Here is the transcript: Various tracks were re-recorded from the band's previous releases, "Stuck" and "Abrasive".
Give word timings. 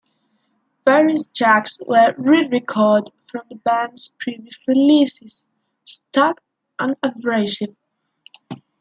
Various 0.83 1.27
tracks 1.27 1.77
were 1.85 2.15
re-recorded 2.17 3.13
from 3.29 3.43
the 3.49 3.55
band's 3.57 4.11
previous 4.17 4.67
releases, 4.67 5.45
"Stuck" 5.83 6.41
and 6.79 6.95
"Abrasive". 7.03 7.75